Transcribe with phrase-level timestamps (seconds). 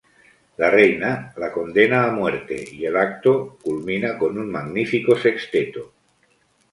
[0.61, 1.09] La reina
[1.43, 5.93] la condena a muerte y el acto culmina con un magnífico sexteto.